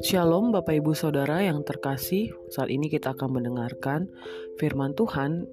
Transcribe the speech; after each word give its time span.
Shalom 0.00 0.48
Bapak 0.48 0.80
Ibu 0.80 0.96
Saudara 0.96 1.44
yang 1.44 1.60
terkasih. 1.68 2.32
Saat 2.48 2.72
ini 2.72 2.88
kita 2.88 3.12
akan 3.12 3.36
mendengarkan 3.36 4.08
firman 4.56 4.96
Tuhan 4.96 5.44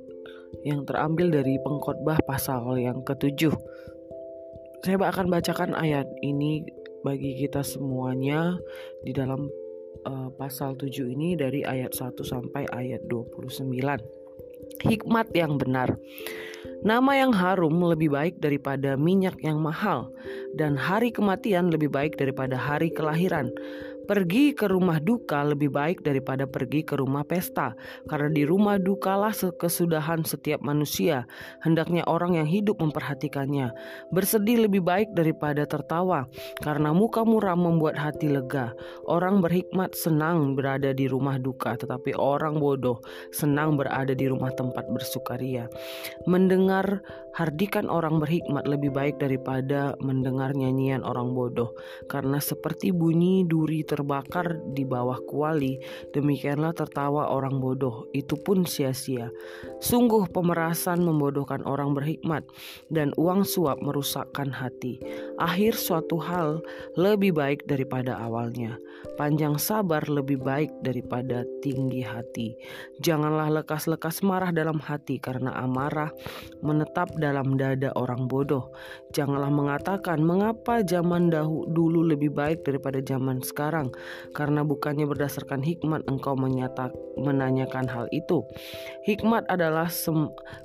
yang 0.64 0.88
terambil 0.88 1.28
dari 1.28 1.60
pengkhotbah 1.60 2.24
pasal 2.24 2.80
yang 2.80 3.04
ketujuh. 3.04 3.52
Saya 4.88 4.96
akan 4.96 5.28
bacakan 5.28 5.76
ayat 5.76 6.08
ini 6.24 6.64
bagi 7.04 7.36
kita 7.36 7.60
semuanya 7.60 8.56
di 9.04 9.12
dalam 9.12 9.52
uh, 10.08 10.32
pasal 10.40 10.80
7 10.80 10.88
ini 11.20 11.36
dari 11.36 11.68
ayat 11.68 11.92
1 11.92 12.16
sampai 12.24 12.64
ayat 12.72 13.04
29 13.12 13.76
Hikmat 14.88 15.36
yang 15.36 15.60
benar 15.60 16.00
Nama 16.80 17.28
yang 17.28 17.36
harum 17.36 17.76
lebih 17.84 18.16
baik 18.16 18.40
daripada 18.40 18.96
minyak 18.96 19.36
yang 19.44 19.60
mahal, 19.60 20.16
dan 20.56 20.80
hari 20.80 21.12
kematian 21.12 21.68
lebih 21.68 21.92
baik 21.92 22.16
daripada 22.16 22.56
hari 22.56 22.88
kelahiran. 22.88 23.52
Pergi 24.10 24.58
ke 24.58 24.66
rumah 24.66 24.98
duka 24.98 25.46
lebih 25.46 25.70
baik 25.70 26.02
daripada 26.02 26.50
pergi 26.50 26.82
ke 26.82 26.98
rumah 26.98 27.22
pesta, 27.22 27.78
karena 28.10 28.34
di 28.34 28.42
rumah 28.42 28.82
dukalah 28.82 29.38
kesudahan 29.54 30.26
setiap 30.26 30.66
manusia. 30.66 31.30
Hendaknya 31.62 32.02
orang 32.10 32.42
yang 32.42 32.50
hidup 32.50 32.82
memperhatikannya. 32.82 33.70
Bersedih 34.10 34.66
lebih 34.66 34.82
baik 34.82 35.14
daripada 35.14 35.70
tertawa, 35.70 36.26
karena 36.66 36.90
muka 36.90 37.22
muram 37.22 37.62
membuat 37.70 38.02
hati 38.02 38.34
lega. 38.34 38.74
Orang 39.06 39.46
berhikmat 39.46 39.94
senang 39.94 40.58
berada 40.58 40.90
di 40.90 41.06
rumah 41.06 41.38
duka, 41.38 41.78
tetapi 41.78 42.18
orang 42.18 42.58
bodoh 42.58 43.06
senang 43.30 43.78
berada 43.78 44.18
di 44.18 44.26
rumah 44.26 44.50
tempat 44.58 44.90
bersukaria. 44.90 45.70
Mendengar 46.26 47.06
hardikan 47.38 47.86
orang 47.86 48.18
berhikmat 48.18 48.66
lebih 48.66 48.90
baik 48.90 49.22
daripada 49.22 49.94
mendengar 50.02 50.58
nyanyian 50.58 51.06
orang 51.06 51.38
bodoh, 51.38 51.78
karena 52.10 52.42
seperti 52.42 52.90
bunyi 52.90 53.46
duri 53.46 53.86
ter 53.86 53.99
terbakar 54.00 54.64
di 54.72 54.88
bawah 54.88 55.20
kuali, 55.28 55.76
demikianlah 56.16 56.72
tertawa 56.72 57.28
orang 57.36 57.60
bodoh, 57.60 58.08
itu 58.16 58.40
pun 58.40 58.64
sia-sia. 58.64 59.28
Sungguh 59.84 60.32
pemerasan 60.32 61.04
membodohkan 61.04 61.68
orang 61.68 61.92
berhikmat, 61.92 62.48
dan 62.88 63.12
uang 63.20 63.44
suap 63.44 63.84
merusakkan 63.84 64.48
hati. 64.56 65.04
Akhir 65.36 65.76
suatu 65.76 66.16
hal 66.16 66.64
lebih 66.96 67.36
baik 67.36 67.68
daripada 67.68 68.16
awalnya. 68.16 68.80
Panjang 69.20 69.60
sabar 69.60 70.08
lebih 70.08 70.40
baik 70.40 70.72
daripada 70.80 71.44
tinggi 71.60 72.00
hati. 72.00 72.56
Janganlah 73.04 73.52
lekas-lekas 73.52 74.24
marah 74.24 74.56
dalam 74.56 74.80
hati, 74.80 75.20
karena 75.20 75.52
amarah 75.60 76.08
menetap 76.64 77.12
dalam 77.20 77.60
dada 77.60 77.92
orang 78.00 78.32
bodoh. 78.32 78.72
Janganlah 79.12 79.52
mengatakan, 79.52 80.24
"Mengapa 80.24 80.88
zaman 80.88 81.28
dahulu 81.28 82.08
lebih 82.08 82.32
baik 82.32 82.64
daripada 82.64 83.04
zaman 83.04 83.44
sekarang?" 83.44 83.89
Karena 84.34 84.62
bukannya 84.66 85.06
berdasarkan 85.06 85.62
hikmat 85.62 86.06
engkau 86.08 86.34
menyata, 86.38 86.90
menanyakan 87.20 87.86
hal 87.90 88.06
itu. 88.10 88.46
Hikmat 89.06 89.50
adalah 89.50 89.90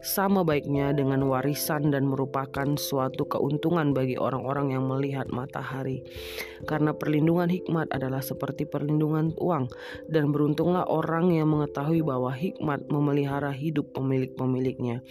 sama 0.01 0.41
baiknya 0.47 0.93
dengan 0.93 1.25
warisan 1.27 1.91
dan 1.91 2.07
merupakan 2.09 2.77
suatu 2.77 3.25
keuntungan 3.27 3.97
bagi 3.97 4.15
orang-orang 4.21 4.77
yang 4.77 4.85
melihat 4.87 5.29
matahari. 5.33 6.05
Karena 6.65 6.97
perlindungan 6.97 7.49
hikmat 7.49 7.93
adalah 7.93 8.25
seperti 8.25 8.65
perlindungan 8.65 9.37
uang 9.37 9.69
dan 10.09 10.33
beruntunglah 10.33 10.89
orang 10.89 11.33
yang 11.33 11.53
mengetahui 11.53 12.01
bahwa 12.01 12.33
hikmat 12.33 12.89
memelihara 12.89 13.53
hidup 13.53 13.93
pemilik-pemiliknya. 13.93 15.05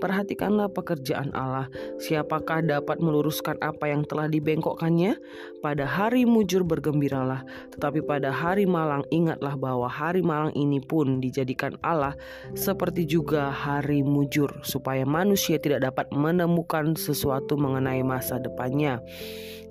Perhatikanlah 0.00 0.72
pekerjaan 0.72 1.30
Allah, 1.36 1.68
siapakah 2.00 2.64
dapat 2.64 3.00
meluruskan 3.00 3.60
apa 3.60 3.90
yang 3.90 4.04
telah 4.08 4.28
dibengkokkannya? 4.28 5.16
Pada 5.60 5.84
hari 5.88 6.28
mujur 6.28 6.64
bergembiralah, 6.64 7.44
tetapi 7.74 8.04
pada 8.06 8.30
hari 8.30 8.64
malang 8.64 9.02
ingatlah 9.10 9.58
bahwa 9.58 9.90
hari 9.90 10.22
malang 10.22 10.54
ini 10.54 10.78
pun 10.78 11.18
dijadikan 11.18 11.74
Allah 11.82 12.14
seperti 12.54 13.04
juga 13.04 13.50
hari 13.50 14.04
mujur 14.06 14.50
supaya 14.62 15.02
manusia 15.02 15.58
tidak 15.58 15.86
dapat 15.90 16.06
menemukan 16.14 16.94
sesuatu 16.94 17.58
mengenai 17.58 18.00
masa 18.06 18.38
depannya. 18.38 19.02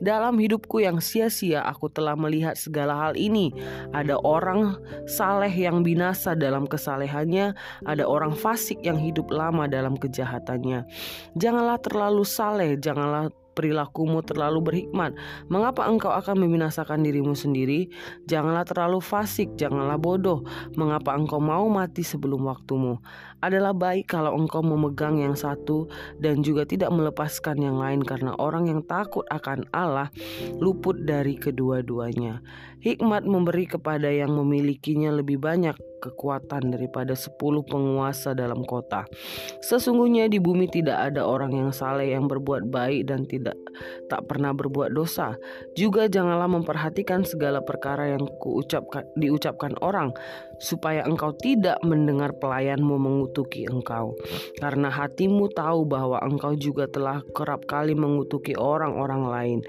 Dalam 0.03 0.35
hidupku 0.35 0.83
yang 0.83 0.99
sia-sia 0.99 1.63
aku 1.63 1.87
telah 1.87 2.17
melihat 2.17 2.59
segala 2.59 2.97
hal 2.97 3.13
ini. 3.15 3.55
Ada 3.95 4.19
orang 4.19 4.75
saleh 5.05 5.53
yang 5.53 5.85
binasa 5.85 6.35
dalam 6.35 6.67
kesalehannya, 6.67 7.55
ada 7.87 8.03
orang 8.03 8.35
fasik 8.35 8.81
yang 8.83 8.99
hidup 8.99 9.31
lama 9.31 9.69
dalam 9.69 9.95
kejahatannya. 9.95 10.83
Janganlah 11.39 11.79
terlalu 11.79 12.27
saleh, 12.27 12.75
janganlah 12.81 13.31
perilakumu 13.53 14.25
terlalu 14.25 14.59
berhikmat. 14.61 15.15
Mengapa 15.47 15.85
engkau 15.87 16.11
akan 16.11 16.43
membinasakan 16.43 17.05
dirimu 17.05 17.37
sendiri? 17.37 17.87
Janganlah 18.25 18.65
terlalu 18.65 18.99
fasik, 18.99 19.53
janganlah 19.55 20.01
bodoh. 20.01 20.43
Mengapa 20.73 21.13
engkau 21.13 21.37
mau 21.39 21.69
mati 21.69 22.01
sebelum 22.01 22.49
waktumu? 22.49 22.99
Adalah 23.43 23.75
baik 23.75 24.11
kalau 24.11 24.33
engkau 24.39 24.63
memegang 24.63 25.19
yang 25.19 25.35
satu 25.35 25.91
dan 26.17 26.41
juga 26.41 26.63
tidak 26.63 26.89
melepaskan 26.95 27.59
yang 27.59 27.75
lain 27.75 27.99
karena 27.99 28.33
orang 28.39 28.71
yang 28.71 28.81
takut 28.83 29.27
akan 29.29 29.67
Allah 29.75 30.07
luput 30.57 31.03
dari 31.03 31.35
kedua-duanya. 31.35 32.39
Hikmat 32.83 33.23
memberi 33.27 33.67
kepada 33.67 34.11
yang 34.11 34.35
memilikinya 34.35 35.11
lebih 35.11 35.39
banyak 35.39 35.75
kekuatan 36.03 36.75
daripada 36.75 37.15
sepuluh 37.15 37.63
penguasa 37.63 38.35
dalam 38.35 38.67
kota. 38.67 39.07
Sesungguhnya 39.63 40.27
di 40.27 40.43
bumi 40.43 40.67
tidak 40.67 41.13
ada 41.13 41.23
orang 41.23 41.55
yang 41.55 41.71
saleh 41.71 42.11
yang 42.11 42.27
berbuat 42.27 42.67
baik 42.67 43.07
dan 43.07 43.23
tidak 43.23 43.55
tak 44.11 44.27
pernah 44.27 44.51
berbuat 44.51 44.91
dosa. 44.91 45.39
Juga 45.79 46.11
janganlah 46.11 46.51
memperhatikan 46.51 47.23
segala 47.23 47.63
perkara 47.63 48.11
yang 48.11 48.27
kuucapkan 48.43 49.07
diucapkan 49.15 49.79
orang 49.79 50.11
supaya 50.59 51.03
engkau 51.05 51.35
tidak 51.35 51.79
mendengar 51.83 52.35
pelayanmu 52.39 52.95
mengutuki 52.95 53.67
engkau. 53.69 54.15
Karena 54.57 54.89
hatimu 54.89 55.51
tahu 55.51 55.85
bahwa 55.87 56.19
engkau 56.23 56.55
juga 56.57 56.87
telah 56.89 57.21
kerap 57.35 57.65
kali 57.69 57.93
mengutuki 57.93 58.55
orang-orang 58.57 59.23
lain. 59.27 59.59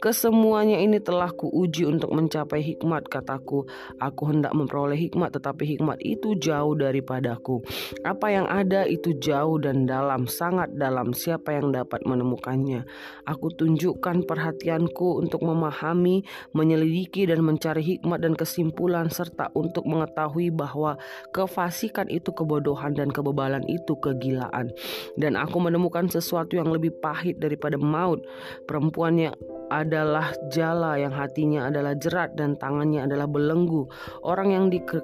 Kesemuanya 0.00 0.80
ini 0.80 0.98
telah 1.02 1.30
kuuji 1.34 1.84
untuk 1.84 2.14
mencapai 2.14 2.62
hikmat 2.62 3.10
kataku. 3.10 3.66
Aku 4.00 4.22
hendak 4.30 4.54
memperoleh 4.56 4.96
hikmat 4.96 5.34
tetapi 5.34 5.76
hikmat 5.76 5.83
hikmat 5.84 6.00
itu 6.00 6.32
jauh 6.40 6.72
daripadaku. 6.72 7.60
Apa 8.08 8.32
yang 8.32 8.48
ada 8.48 8.88
itu 8.88 9.12
jauh 9.20 9.60
dan 9.60 9.84
dalam, 9.84 10.24
sangat 10.24 10.72
dalam. 10.80 11.12
Siapa 11.12 11.52
yang 11.52 11.76
dapat 11.76 12.00
menemukannya? 12.08 12.88
Aku 13.28 13.52
tunjukkan 13.52 14.24
perhatianku 14.24 15.20
untuk 15.20 15.44
memahami, 15.44 16.24
menyelidiki, 16.56 17.28
dan 17.28 17.44
mencari 17.44 17.84
hikmat 17.84 18.24
dan 18.24 18.32
kesimpulan, 18.32 19.12
serta 19.12 19.52
untuk 19.52 19.84
mengetahui 19.84 20.48
bahwa 20.48 20.96
kefasikan 21.36 22.08
itu 22.08 22.32
kebodohan 22.32 22.96
dan 22.96 23.12
kebebalan 23.12 23.68
itu 23.68 23.92
kegilaan. 24.00 24.72
Dan 25.20 25.36
aku 25.36 25.60
menemukan 25.60 26.08
sesuatu 26.08 26.56
yang 26.56 26.72
lebih 26.72 26.96
pahit 27.04 27.36
daripada 27.36 27.76
maut. 27.76 28.24
Perempuannya 28.64 29.36
adalah 29.74 30.30
jala 30.54 30.94
yang 30.94 31.10
hatinya 31.10 31.66
adalah 31.66 31.98
jerat 31.98 32.38
dan 32.38 32.54
tangannya 32.54 33.02
adalah 33.02 33.26
belenggu. 33.26 33.90
Orang 34.22 34.54
yang 34.54 34.70
dike, 34.70 35.02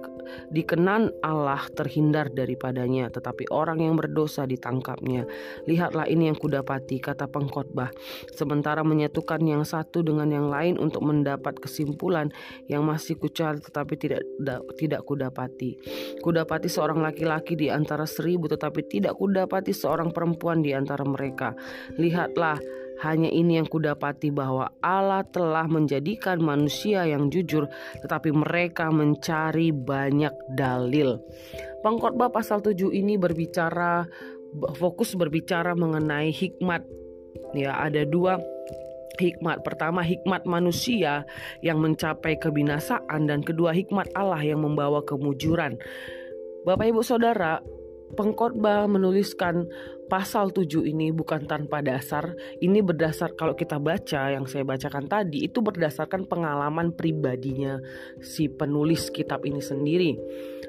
dikenan 0.55 1.11
Allah 1.27 1.67
terhindar 1.75 2.31
daripadanya, 2.31 3.11
tetapi 3.11 3.51
orang 3.51 3.83
yang 3.83 3.99
berdosa 3.99 4.47
ditangkapnya. 4.47 5.27
Lihatlah 5.67 6.07
ini 6.07 6.31
yang 6.31 6.39
kudapati, 6.39 7.03
kata 7.03 7.27
pengkhotbah. 7.27 7.91
Sementara 8.31 8.87
menyatukan 8.87 9.43
yang 9.43 9.67
satu 9.67 10.07
dengan 10.07 10.31
yang 10.31 10.47
lain 10.47 10.79
untuk 10.79 11.03
mendapat 11.03 11.59
kesimpulan 11.59 12.31
yang 12.71 12.87
masih 12.87 13.19
kucari 13.19 13.59
tetapi 13.59 13.99
tidak 13.99 14.23
da, 14.39 14.63
tidak 14.79 15.03
kudapati. 15.03 15.77
Kudapati 16.23 16.71
seorang 16.71 17.03
laki-laki 17.03 17.59
di 17.59 17.67
antara 17.67 18.07
seribu 18.07 18.47
tetapi 18.47 18.87
tidak 18.87 19.19
kudapati 19.19 19.75
seorang 19.75 20.15
perempuan 20.15 20.63
di 20.63 20.71
antara 20.71 21.03
mereka. 21.03 21.57
Lihatlah 21.99 22.61
hanya 23.01 23.33
ini 23.33 23.57
yang 23.57 23.69
kudapati 23.69 24.29
bahwa 24.29 24.69
Allah 24.85 25.25
telah 25.25 25.65
menjadikan 25.65 26.41
manusia 26.41 27.09
yang 27.09 27.33
jujur, 27.33 27.69
tetapi 28.05 28.33
mereka 28.33 28.93
mencari 28.93 29.73
banyak 29.73 30.33
dalil. 30.53 31.21
Pengkhotbah 31.81 32.29
pasal 32.29 32.61
7 32.61 32.93
ini 32.93 33.17
berbicara 33.17 34.05
fokus 34.77 35.15
berbicara 35.15 35.73
mengenai 35.79 36.35
hikmat. 36.35 36.83
Ya, 37.55 37.79
ada 37.79 38.03
dua 38.07 38.39
hikmat. 39.19 39.63
Pertama, 39.63 40.03
hikmat 40.03 40.49
manusia 40.49 41.27
yang 41.61 41.79
mencapai 41.79 42.41
kebinasaan 42.41 43.29
dan 43.29 43.45
kedua 43.45 43.75
hikmat 43.75 44.11
Allah 44.17 44.41
yang 44.43 44.65
membawa 44.65 45.05
kemujuran. 45.05 45.77
Bapak 46.65 46.93
Ibu 46.93 47.03
Saudara, 47.05 47.61
pengkhotbah 48.15 48.89
menuliskan 48.91 49.69
pasal 50.11 50.51
7 50.51 50.83
ini 50.91 51.15
bukan 51.15 51.47
tanpa 51.47 51.79
dasar. 51.79 52.35
Ini 52.59 52.83
berdasar 52.83 53.39
kalau 53.39 53.55
kita 53.55 53.79
baca 53.79 54.35
yang 54.35 54.51
saya 54.51 54.67
bacakan 54.67 55.07
tadi 55.07 55.47
itu 55.47 55.63
berdasarkan 55.63 56.27
pengalaman 56.27 56.91
pribadinya 56.91 57.79
si 58.19 58.51
penulis 58.51 59.15
kitab 59.15 59.47
ini 59.47 59.63
sendiri. 59.63 60.19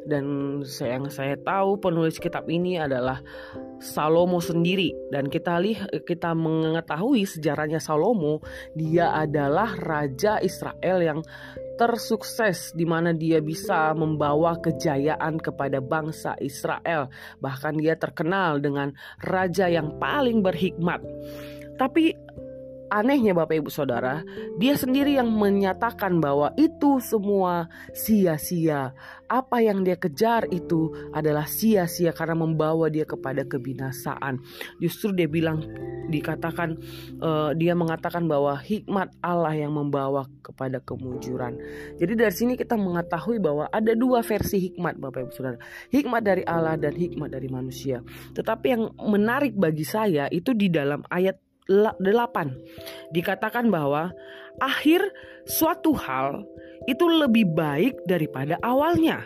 Dan 0.05 0.61
yang 0.61 1.09
saya 1.09 1.33
tahu 1.41 1.81
penulis 1.81 2.21
kitab 2.21 2.45
ini 2.45 2.77
adalah 2.77 3.21
Salomo 3.81 4.38
sendiri 4.38 4.93
dan 5.09 5.25
kita 5.25 5.57
lihat 5.57 5.89
kita 6.05 6.38
mengetahui 6.38 7.25
sejarahnya 7.25 7.81
Salomo 7.81 8.45
dia 8.77 9.09
adalah 9.09 9.73
raja 9.73 10.38
Israel 10.38 11.01
yang 11.01 11.19
tersukses 11.81 12.77
di 12.77 12.85
mana 12.85 13.09
dia 13.09 13.41
bisa 13.41 13.89
membawa 13.97 14.53
kejayaan 14.61 15.41
kepada 15.41 15.81
bangsa 15.81 16.38
Israel. 16.38 17.09
Bahkan 17.41 17.81
dia 17.81 17.97
terkenal 17.97 18.61
dengan 18.61 18.93
raja 19.31 19.72
yang 19.72 19.95
paling 19.98 20.44
berhikmat. 20.44 21.00
Tapi 21.80 22.13
anehnya 22.91 23.31
Bapak 23.31 23.63
Ibu 23.63 23.71
Saudara, 23.71 24.19
dia 24.59 24.75
sendiri 24.75 25.15
yang 25.15 25.31
menyatakan 25.31 26.19
bahwa 26.19 26.51
itu 26.59 26.99
semua 26.99 27.71
sia-sia. 27.95 28.91
Apa 29.31 29.63
yang 29.63 29.88
dia 29.88 29.95
kejar 29.95 30.51
itu 30.51 30.91
adalah 31.15 31.47
sia-sia 31.47 32.11
karena 32.11 32.35
membawa 32.35 32.91
dia 32.91 33.07
kepada 33.07 33.47
kebinasaan. 33.47 34.43
Justru 34.83 35.15
dia 35.15 35.31
bilang 35.31 35.63
dikatakan 36.11 36.75
uh, 37.23 37.55
dia 37.55 37.71
mengatakan 37.71 38.27
bahwa 38.27 38.59
hikmat 38.59 39.15
Allah 39.23 39.55
yang 39.55 39.71
membawa 39.71 40.27
kepada 40.43 40.83
kemujuran. 40.83 41.55
Jadi 41.95 42.13
dari 42.19 42.35
sini 42.35 42.53
kita 42.59 42.75
mengetahui 42.75 43.39
bahwa 43.39 43.71
ada 43.71 43.95
dua 43.95 44.19
versi 44.19 44.67
hikmat 44.67 44.99
Bapak 44.99 45.31
Ibu 45.31 45.31
Saudara. 45.31 45.57
Hikmat 45.88 46.21
dari 46.27 46.43
Allah 46.43 46.75
dan 46.75 46.91
hikmat 46.91 47.31
dari 47.31 47.47
manusia. 47.47 48.03
Tetapi 48.35 48.65
yang 48.67 48.91
menarik 48.99 49.55
bagi 49.55 49.88
saya 49.88 50.27
itu 50.27 50.51
di 50.51 50.67
dalam 50.67 51.07
ayat 51.07 51.50
8 51.69 53.13
dikatakan 53.13 53.69
bahwa 53.69 54.10
akhir 54.60 55.06
suatu 55.46 55.94
hal 55.94 56.46
itu 56.90 57.06
lebih 57.06 57.54
baik 57.54 57.96
daripada 58.10 58.58
awalnya. 58.66 59.25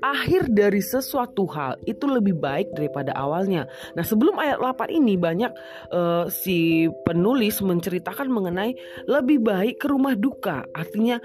Akhir 0.00 0.48
dari 0.48 0.80
sesuatu 0.80 1.44
hal 1.52 1.76
itu 1.84 2.08
lebih 2.08 2.40
baik 2.40 2.72
daripada 2.72 3.12
awalnya. 3.12 3.68
Nah, 3.92 4.00
sebelum 4.00 4.40
ayat 4.40 4.56
8 4.56 4.88
ini 4.88 5.20
banyak 5.20 5.52
uh, 5.92 6.24
si 6.32 6.88
penulis 7.04 7.60
menceritakan 7.60 8.32
mengenai 8.32 8.72
lebih 9.04 9.44
baik 9.44 9.76
ke 9.76 9.92
rumah 9.92 10.16
duka. 10.16 10.64
Artinya 10.72 11.20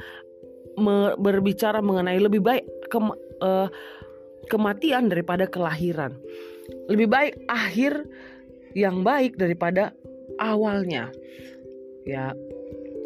berbicara 1.16 1.80
mengenai 1.80 2.19
lebih 2.19 2.44
baik 2.44 2.68
ke 2.92 3.00
uh, 3.40 3.72
kematian 4.52 5.07
daripada 5.07 5.48
kelahiran. 5.48 6.12
Lebih 6.92 7.07
baik 7.07 7.34
akhir 7.48 8.04
yang 8.75 9.01
baik 9.01 9.39
daripada 9.39 9.95
awalnya. 10.38 11.10
Ya, 12.06 12.36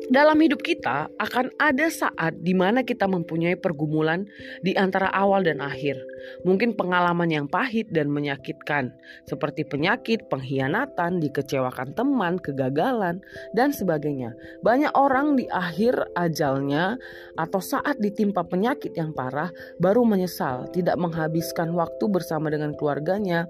dalam 0.09 0.41
hidup 0.41 0.65
kita 0.65 1.07
akan 1.21 1.53
ada 1.61 1.87
saat 1.87 2.41
di 2.41 2.57
mana 2.57 2.81
kita 2.81 3.05
mempunyai 3.05 3.53
pergumulan 3.55 4.25
di 4.65 4.73
antara 4.73 5.07
awal 5.13 5.45
dan 5.45 5.61
akhir. 5.61 6.01
Mungkin 6.43 6.75
pengalaman 6.75 7.29
yang 7.29 7.45
pahit 7.49 7.91
dan 7.91 8.09
menyakitkan, 8.11 8.93
seperti 9.27 9.65
penyakit, 9.65 10.27
pengkhianatan, 10.31 11.19
dikecewakan 11.19 11.93
teman, 11.93 12.37
kegagalan, 12.39 13.19
dan 13.55 13.75
sebagainya. 13.75 14.33
Banyak 14.63 14.93
orang 14.95 15.35
di 15.35 15.45
akhir 15.49 16.13
ajalnya 16.15 16.95
atau 17.35 17.61
saat 17.63 17.99
ditimpa 17.99 18.45
penyakit 18.47 18.95
yang 18.95 19.11
parah 19.11 19.51
baru 19.79 20.03
menyesal, 20.03 20.67
tidak 20.71 20.95
menghabiskan 20.99 21.71
waktu 21.75 22.05
bersama 22.07 22.51
dengan 22.51 22.75
keluarganya, 22.75 23.47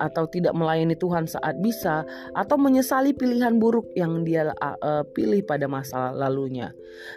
atau 0.00 0.28
tidak 0.28 0.52
melayani 0.52 0.96
Tuhan 0.96 1.28
saat 1.28 1.58
bisa, 1.60 2.04
atau 2.36 2.56
menyesali 2.60 3.16
pilihan 3.16 3.56
buruk 3.56 3.92
yang 3.96 4.24
dia 4.24 4.52
uh, 4.60 5.04
pilih 5.12 5.42
pada 5.44 5.66
masa 5.66 6.12
lalunya. 6.12 6.72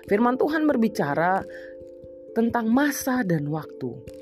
Firman 0.07 0.35
Tuhan 0.39 0.67
berbicara 0.67 1.43
tentang 2.33 2.69
masa 2.69 3.25
dan 3.25 3.49
waktu. 3.49 4.18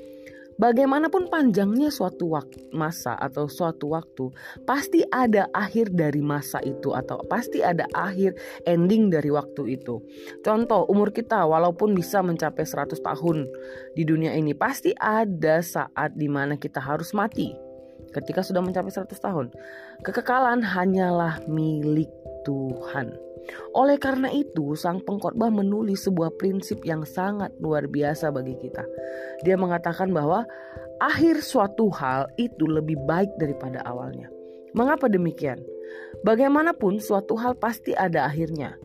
Bagaimanapun 0.58 1.30
panjangnya 1.30 1.86
suatu 1.86 2.34
waktu, 2.34 2.74
masa 2.74 3.14
atau 3.14 3.46
suatu 3.46 3.94
waktu, 3.94 4.34
pasti 4.66 5.06
ada 5.06 5.46
akhir 5.54 5.94
dari 5.94 6.18
masa 6.18 6.58
itu 6.66 6.90
atau 6.90 7.22
pasti 7.30 7.62
ada 7.62 7.86
akhir 7.94 8.34
ending 8.66 9.06
dari 9.06 9.30
waktu 9.30 9.78
itu. 9.78 10.02
Contoh, 10.42 10.82
umur 10.90 11.14
kita 11.14 11.46
walaupun 11.46 11.94
bisa 11.94 12.26
mencapai 12.26 12.66
100 12.66 12.98
tahun 12.98 13.46
di 13.94 14.02
dunia 14.02 14.34
ini, 14.34 14.50
pasti 14.50 14.90
ada 14.98 15.62
saat 15.62 16.18
di 16.18 16.26
mana 16.26 16.58
kita 16.58 16.82
harus 16.82 17.14
mati. 17.14 17.54
Ketika 18.10 18.42
sudah 18.42 18.58
mencapai 18.58 18.90
100 18.90 19.14
tahun, 19.14 19.54
kekekalan 20.02 20.66
hanyalah 20.66 21.38
milik 21.46 22.10
Tuhan. 22.42 23.27
Oleh 23.74 23.96
karena 24.00 24.28
itu, 24.32 24.74
sang 24.74 25.00
pengkhotbah 25.02 25.48
menulis 25.52 26.06
sebuah 26.06 26.36
prinsip 26.36 26.82
yang 26.84 27.02
sangat 27.04 27.54
luar 27.58 27.88
biasa 27.88 28.32
bagi 28.32 28.56
kita. 28.58 28.84
Dia 29.44 29.56
mengatakan 29.56 30.12
bahwa 30.12 30.44
akhir 30.98 31.40
suatu 31.42 31.88
hal 31.94 32.28
itu 32.36 32.66
lebih 32.66 32.98
baik 33.06 33.30
daripada 33.38 33.82
awalnya. 33.86 34.28
Mengapa 34.76 35.08
demikian? 35.08 35.62
Bagaimanapun, 36.22 37.00
suatu 37.00 37.38
hal 37.40 37.56
pasti 37.56 37.96
ada 37.96 38.28
akhirnya. 38.28 38.76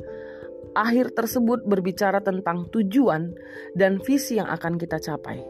Akhir 0.74 1.14
tersebut 1.14 1.68
berbicara 1.70 2.24
tentang 2.24 2.66
tujuan 2.74 3.36
dan 3.78 4.02
visi 4.02 4.42
yang 4.42 4.50
akan 4.50 4.82
kita 4.82 4.98
capai. 4.98 5.44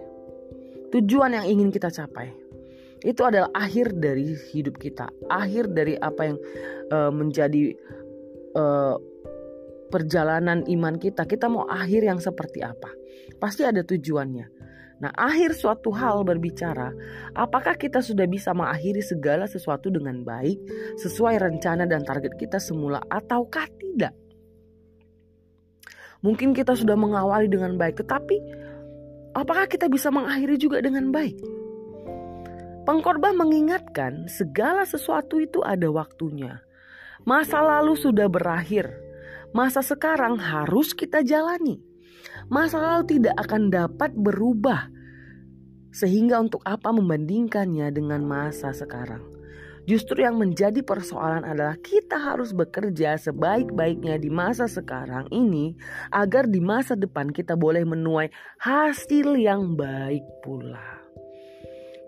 Tujuan 0.92 1.38
yang 1.38 1.46
ingin 1.48 1.70
kita 1.72 1.90
capai 1.90 2.44
itu 3.04 3.22
adalah 3.28 3.52
akhir 3.52 4.00
dari 4.00 4.32
hidup 4.56 4.80
kita, 4.80 5.12
akhir 5.28 5.76
dari 5.76 6.00
apa 6.00 6.22
yang 6.24 6.38
uh, 6.90 7.12
menjadi 7.12 7.76
uh, 8.54 8.96
perjalanan 9.94 10.66
iman 10.66 10.98
kita, 10.98 11.30
kita 11.30 11.46
mau 11.46 11.70
akhir 11.70 12.02
yang 12.02 12.18
seperti 12.18 12.66
apa? 12.66 12.90
Pasti 13.38 13.62
ada 13.62 13.86
tujuannya. 13.86 14.64
Nah, 15.04 15.12
akhir 15.14 15.58
suatu 15.58 15.92
hal 15.92 16.24
berbicara, 16.24 16.96
apakah 17.36 17.76
kita 17.76 18.00
sudah 18.00 18.24
bisa 18.24 18.56
mengakhiri 18.56 19.04
segala 19.04 19.46
sesuatu 19.52 19.92
dengan 19.92 20.24
baik, 20.24 20.58
sesuai 20.98 21.44
rencana 21.44 21.84
dan 21.84 22.08
target 22.08 22.40
kita 22.40 22.56
semula, 22.56 23.04
ataukah 23.12 23.68
tidak? 23.78 24.16
Mungkin 26.24 26.56
kita 26.56 26.72
sudah 26.72 26.96
mengawali 26.96 27.52
dengan 27.52 27.76
baik, 27.76 28.00
tetapi 28.00 28.40
apakah 29.36 29.68
kita 29.68 29.92
bisa 29.92 30.08
mengakhiri 30.08 30.56
juga 30.56 30.80
dengan 30.80 31.12
baik? 31.12 31.36
Pengkorban 32.88 33.36
mengingatkan 33.36 34.32
segala 34.32 34.88
sesuatu 34.88 35.36
itu 35.40 35.60
ada 35.68 35.92
waktunya. 35.92 36.64
Masa 37.24 37.64
lalu 37.64 37.96
sudah 37.96 38.28
berakhir. 38.28 38.92
Masa 39.56 39.80
sekarang 39.80 40.36
harus 40.36 40.92
kita 40.92 41.24
jalani. 41.24 41.80
Masa 42.52 42.82
lalu 42.82 43.16
tidak 43.20 43.36
akan 43.48 43.72
dapat 43.72 44.12
berubah. 44.12 44.92
Sehingga 45.94 46.42
untuk 46.42 46.60
apa 46.68 46.92
membandingkannya 46.92 47.94
dengan 47.96 48.28
masa 48.28 48.76
sekarang? 48.76 49.24
Justru 49.84 50.24
yang 50.24 50.40
menjadi 50.40 50.80
persoalan 50.80 51.44
adalah 51.44 51.76
kita 51.84 52.16
harus 52.16 52.56
bekerja 52.56 53.20
sebaik-baiknya 53.20 54.16
di 54.16 54.32
masa 54.32 54.64
sekarang 54.64 55.28
ini 55.28 55.76
agar 56.08 56.48
di 56.48 56.64
masa 56.64 56.96
depan 56.96 57.36
kita 57.36 57.60
boleh 57.60 57.84
menuai 57.84 58.32
hasil 58.64 59.36
yang 59.36 59.76
baik 59.76 60.24
pula. 60.40 61.03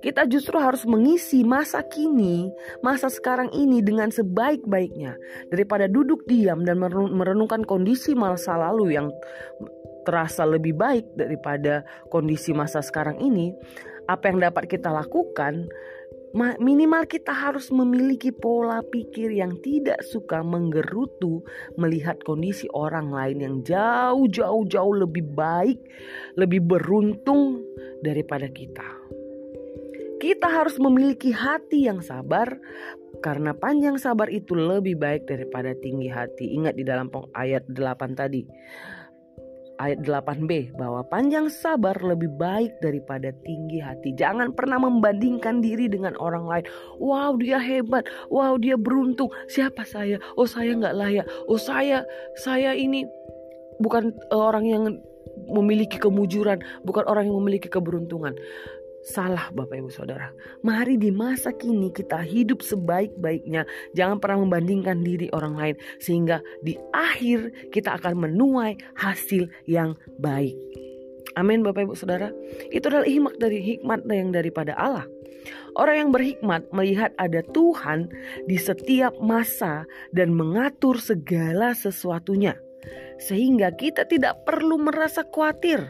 Kita 0.06 0.30
justru 0.30 0.62
harus 0.62 0.86
mengisi 0.86 1.42
masa 1.42 1.82
kini, 1.82 2.54
masa 2.86 3.10
sekarang 3.10 3.50
ini 3.58 3.82
dengan 3.82 4.14
sebaik-baiknya 4.14 5.18
daripada 5.50 5.90
duduk 5.90 6.30
diam 6.30 6.62
dan 6.62 6.78
merenungkan 6.94 7.66
kondisi 7.66 8.14
masa 8.14 8.54
lalu 8.54 8.94
yang 8.94 9.10
terasa 10.06 10.46
lebih 10.46 10.78
baik 10.78 11.10
daripada 11.18 11.82
kondisi 12.14 12.54
masa 12.54 12.86
sekarang 12.86 13.18
ini. 13.18 13.50
Apa 14.06 14.30
yang 14.30 14.46
dapat 14.46 14.70
kita 14.70 14.94
lakukan 14.94 15.66
minimal 16.62 17.10
kita 17.10 17.34
harus 17.34 17.74
memiliki 17.74 18.30
pola 18.30 18.86
pikir 18.86 19.34
yang 19.34 19.58
tidak 19.66 20.06
suka 20.06 20.46
menggerutu 20.46 21.42
melihat 21.82 22.22
kondisi 22.22 22.70
orang 22.78 23.10
lain 23.10 23.38
yang 23.42 23.56
jauh 23.66 24.30
jauh 24.30 24.70
jauh 24.70 24.94
lebih 24.94 25.26
baik, 25.34 25.82
lebih 26.38 26.62
beruntung 26.62 27.66
daripada 28.06 28.46
kita. 28.54 28.86
Kita 30.26 30.50
harus 30.50 30.82
memiliki 30.82 31.30
hati 31.30 31.86
yang 31.86 32.02
sabar 32.02 32.58
karena 33.22 33.54
panjang 33.54 34.02
sabar 34.02 34.26
itu 34.26 34.58
lebih 34.58 34.98
baik 34.98 35.30
daripada 35.30 35.78
tinggi 35.78 36.10
hati. 36.10 36.50
Ingat 36.58 36.74
di 36.74 36.82
dalam 36.82 37.14
ayat 37.38 37.70
8 37.70 38.18
tadi. 38.18 38.42
Ayat 39.78 40.02
8b 40.02 40.82
bahwa 40.82 41.06
panjang 41.14 41.46
sabar 41.54 41.94
lebih 42.02 42.34
baik 42.42 42.74
daripada 42.82 43.30
tinggi 43.46 43.78
hati. 43.78 44.18
Jangan 44.18 44.58
pernah 44.58 44.82
membandingkan 44.82 45.62
diri 45.62 45.86
dengan 45.94 46.18
orang 46.18 46.50
lain. 46.50 46.66
Wow 46.98 47.38
dia 47.38 47.62
hebat, 47.62 48.10
wow 48.34 48.58
dia 48.58 48.82
beruntung. 48.82 49.30
Siapa 49.46 49.86
saya? 49.86 50.18
Oh 50.42 50.50
saya 50.50 50.74
nggak 50.74 50.96
layak. 50.98 51.26
Oh 51.46 51.62
saya, 51.62 52.02
saya 52.42 52.74
ini 52.74 53.06
bukan 53.78 54.10
orang 54.34 54.66
yang 54.66 54.84
memiliki 55.54 56.02
kemujuran, 56.02 56.66
bukan 56.82 57.06
orang 57.06 57.30
yang 57.30 57.38
memiliki 57.38 57.70
keberuntungan 57.70 58.34
salah 59.06 59.54
Bapak 59.54 59.78
Ibu 59.78 59.94
Saudara. 59.94 60.34
Mari 60.66 60.98
di 60.98 61.14
masa 61.14 61.54
kini 61.54 61.94
kita 61.94 62.26
hidup 62.26 62.66
sebaik-baiknya. 62.66 63.64
Jangan 63.94 64.18
pernah 64.18 64.42
membandingkan 64.42 65.06
diri 65.06 65.30
orang 65.32 65.56
lain 65.56 65.76
sehingga 66.02 66.42
di 66.66 66.74
akhir 66.92 67.70
kita 67.70 68.02
akan 68.02 68.26
menuai 68.26 68.76
hasil 68.98 69.46
yang 69.70 69.94
baik. 70.18 70.58
Amin 71.38 71.62
Bapak 71.62 71.86
Ibu 71.86 71.94
Saudara. 71.94 72.34
Itu 72.74 72.90
adalah 72.90 73.06
hikmat 73.06 73.38
dari 73.38 73.60
hikmat 73.62 74.08
yang 74.10 74.34
daripada 74.34 74.74
Allah. 74.74 75.06
Orang 75.76 75.96
yang 76.00 76.12
berhikmat 76.16 76.72
melihat 76.74 77.12
ada 77.22 77.44
Tuhan 77.54 78.10
di 78.50 78.58
setiap 78.58 79.14
masa 79.22 79.86
dan 80.16 80.34
mengatur 80.34 80.98
segala 80.98 81.76
sesuatunya. 81.76 82.58
Sehingga 83.20 83.76
kita 83.76 84.08
tidak 84.08 84.48
perlu 84.48 84.80
merasa 84.80 85.28
khawatir. 85.28 85.84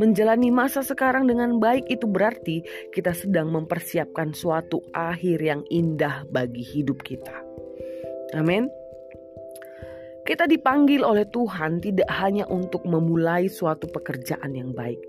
Menjalani 0.00 0.48
masa 0.48 0.80
sekarang 0.80 1.28
dengan 1.28 1.60
baik 1.60 1.86
itu 1.90 2.08
berarti 2.08 2.64
kita 2.94 3.12
sedang 3.12 3.52
mempersiapkan 3.52 4.32
suatu 4.32 4.80
akhir 4.96 5.38
yang 5.40 5.62
indah 5.68 6.24
bagi 6.32 6.64
hidup 6.64 7.04
kita. 7.04 7.34
Amin. 8.34 8.70
Kita 10.20 10.46
dipanggil 10.46 11.02
oleh 11.02 11.26
Tuhan 11.26 11.82
tidak 11.82 12.06
hanya 12.22 12.46
untuk 12.46 12.86
memulai 12.86 13.50
suatu 13.50 13.90
pekerjaan 13.90 14.54
yang 14.54 14.70
baik, 14.70 15.00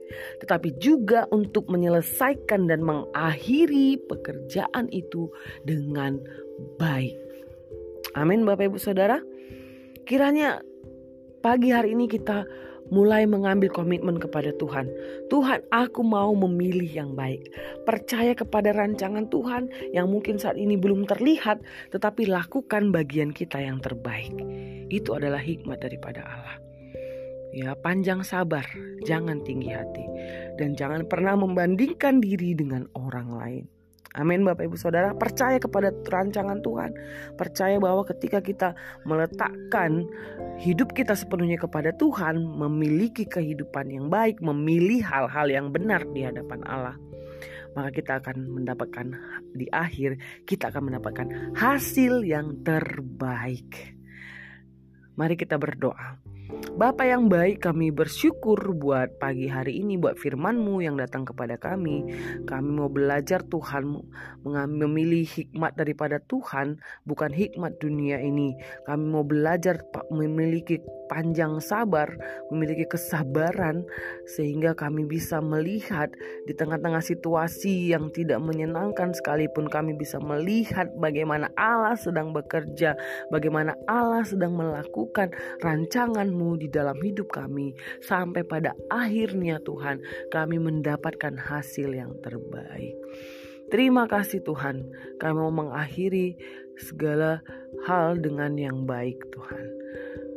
tetapi 0.42 0.74
juga 0.82 1.30
untuk 1.30 1.70
menyelesaikan 1.70 2.66
dan 2.66 2.82
mengakhiri 2.82 4.02
pekerjaan 4.10 4.90
itu 4.90 5.30
dengan 5.62 6.18
baik. 6.82 7.14
Amin, 8.18 8.48
Bapak 8.48 8.72
Ibu 8.72 8.80
Saudara. 8.82 9.22
Kiranya 10.10 10.64
pagi 11.46 11.70
hari 11.70 11.94
ini 11.94 12.10
kita 12.10 12.42
mulai 12.92 13.24
mengambil 13.24 13.72
komitmen 13.72 14.20
kepada 14.20 14.52
Tuhan. 14.60 14.92
Tuhan, 15.32 15.64
aku 15.72 16.04
mau 16.04 16.36
memilih 16.36 16.86
yang 16.86 17.12
baik. 17.16 17.48
Percaya 17.88 18.36
kepada 18.36 18.76
rancangan 18.76 19.32
Tuhan 19.32 19.72
yang 19.96 20.12
mungkin 20.12 20.38
saat 20.38 20.60
ini 20.60 20.76
belum 20.76 21.08
terlihat, 21.08 21.64
tetapi 21.96 22.28
lakukan 22.28 22.92
bagian 22.92 23.32
kita 23.32 23.58
yang 23.64 23.80
terbaik. 23.80 24.36
Itu 24.92 25.16
adalah 25.16 25.40
hikmat 25.40 25.80
daripada 25.82 26.22
Allah. 26.28 26.60
Ya, 27.52 27.76
panjang 27.76 28.24
sabar, 28.24 28.64
jangan 29.04 29.44
tinggi 29.44 29.76
hati, 29.76 30.06
dan 30.56 30.76
jangan 30.76 31.04
pernah 31.08 31.36
membandingkan 31.36 32.24
diri 32.24 32.56
dengan 32.56 32.88
orang 32.96 33.28
lain. 33.28 33.81
Amin 34.20 34.44
Bapak 34.44 34.68
Ibu 34.68 34.76
Saudara 34.76 35.16
Percaya 35.16 35.56
kepada 35.56 35.88
rancangan 35.92 36.60
Tuhan 36.60 36.92
Percaya 37.40 37.80
bahwa 37.80 38.04
ketika 38.04 38.44
kita 38.44 38.76
meletakkan 39.08 40.04
hidup 40.60 40.92
kita 40.92 41.16
sepenuhnya 41.16 41.56
kepada 41.56 41.96
Tuhan 41.96 42.44
Memiliki 42.44 43.24
kehidupan 43.24 43.88
yang 43.88 44.12
baik 44.12 44.44
Memilih 44.44 45.00
hal-hal 45.08 45.48
yang 45.48 45.72
benar 45.72 46.04
di 46.12 46.28
hadapan 46.28 46.60
Allah 46.68 46.96
maka 47.72 47.90
kita 47.96 48.20
akan 48.20 48.52
mendapatkan 48.52 49.08
di 49.56 49.68
akhir 49.72 50.20
kita 50.44 50.76
akan 50.76 50.92
mendapatkan 50.92 51.56
hasil 51.56 52.20
yang 52.28 52.60
terbaik. 52.68 53.96
Mari 55.16 55.36
kita 55.40 55.56
berdoa. 55.56 56.20
Bapak 56.52 57.06
yang 57.06 57.30
baik 57.30 57.64
kami 57.68 57.94
bersyukur 57.94 58.58
buat 58.74 59.22
pagi 59.22 59.46
hari 59.46 59.84
ini 59.84 59.96
buat 60.02 60.18
firmanmu 60.18 60.82
yang 60.84 60.98
datang 60.98 61.24
kepada 61.24 61.60
kami. 61.60 62.08
Kami 62.44 62.70
mau 62.72 62.90
belajar 62.90 63.46
Tuhan 63.46 64.02
memilih 64.48 65.28
hikmat 65.28 65.78
daripada 65.78 66.18
Tuhan 66.26 66.80
bukan 67.06 67.32
hikmat 67.32 67.78
dunia 67.78 68.18
ini. 68.20 68.58
Kami 68.84 69.04
mau 69.04 69.22
belajar 69.22 69.84
memiliki 70.10 70.82
panjang 71.12 71.60
sabar, 71.60 72.08
memiliki 72.48 72.88
kesabaran 72.88 73.84
sehingga 74.24 74.72
kami 74.72 75.04
bisa 75.04 75.44
melihat 75.44 76.08
di 76.48 76.56
tengah-tengah 76.56 77.04
situasi 77.04 77.92
yang 77.92 78.08
tidak 78.16 78.40
menyenangkan 78.40 79.12
sekalipun 79.12 79.68
kami 79.68 79.92
bisa 80.00 80.24
melihat 80.24 80.88
bagaimana 80.96 81.52
Allah 81.60 82.00
sedang 82.00 82.32
bekerja, 82.32 82.96
bagaimana 83.28 83.76
Allah 83.92 84.24
sedang 84.24 84.56
melakukan 84.56 85.36
rancanganmu 86.42 86.58
di 86.58 86.68
dalam 86.68 86.98
hidup 86.98 87.30
kami 87.30 87.78
sampai 88.02 88.42
pada 88.42 88.74
akhirnya 88.90 89.62
Tuhan 89.62 90.02
kami 90.34 90.58
mendapatkan 90.58 91.38
hasil 91.38 91.94
yang 91.94 92.18
terbaik. 92.26 92.98
Terima 93.72 94.04
kasih 94.10 94.44
Tuhan, 94.44 94.84
kami 95.22 95.38
mau 95.38 95.54
mengakhiri 95.54 96.36
segala 96.76 97.40
hal 97.88 98.20
dengan 98.20 98.58
yang 98.60 98.84
baik 98.84 99.22
Tuhan 99.32 99.66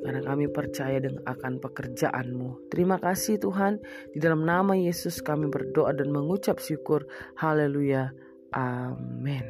karena 0.05 0.21
kami 0.21 0.47
percaya 0.53 1.01
dengan 1.01 1.25
akan 1.25 1.65
pekerjaanmu. 1.65 2.69
Terima 2.69 3.01
kasih 3.01 3.41
Tuhan, 3.41 3.81
di 4.13 4.21
dalam 4.21 4.45
nama 4.45 4.77
Yesus 4.77 5.25
kami 5.25 5.49
berdoa 5.49 5.97
dan 5.97 6.13
mengucap 6.13 6.61
syukur. 6.61 7.09
Haleluya. 7.41 8.13
Amin. 8.53 9.43